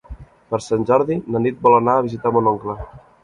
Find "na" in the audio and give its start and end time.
1.35-1.43